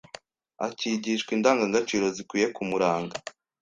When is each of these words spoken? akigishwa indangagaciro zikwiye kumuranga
akigishwa 0.67 1.29
indangagaciro 1.37 2.05
zikwiye 2.15 2.47
kumuranga 2.55 3.15